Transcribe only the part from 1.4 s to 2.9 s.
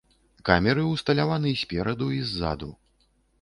спераду і ззаду.